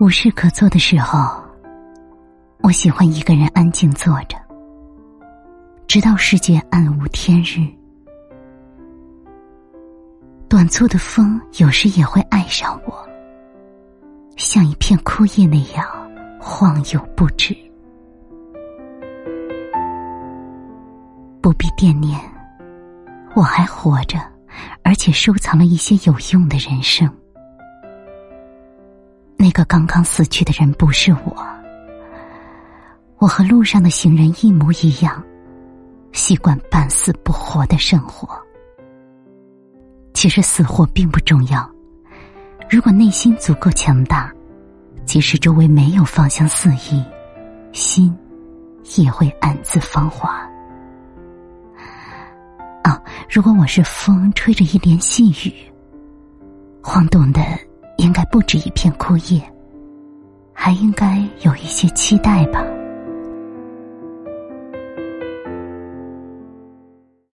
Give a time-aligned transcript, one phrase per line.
[0.00, 1.30] 无事可做的时候，
[2.62, 4.38] 我喜欢一个人安静坐着，
[5.86, 7.68] 直到世界暗无天日。
[10.48, 13.06] 短促的风有时也会爱上我，
[14.38, 15.86] 像一片枯叶那样
[16.40, 17.54] 晃悠不止。
[21.42, 22.18] 不必惦念，
[23.34, 24.18] 我还活着，
[24.82, 27.06] 而且收藏了一些有用的人生。
[29.50, 31.44] 那个刚刚死去的人不是我，
[33.18, 35.20] 我和路上的行人一模一样，
[36.12, 38.28] 习惯半死不活的生活。
[40.14, 41.68] 其实死活并不重要，
[42.70, 44.32] 如果内心足够强大，
[45.04, 47.02] 即使周围没有芳香四溢，
[47.72, 48.16] 心
[48.98, 50.48] 也会暗自芳华。
[52.84, 55.52] 啊，如果我是风，吹着一帘细雨，
[56.80, 57.40] 晃动的。
[58.00, 59.38] 应该不止一片枯叶，
[60.54, 62.64] 还应该有一些期待吧。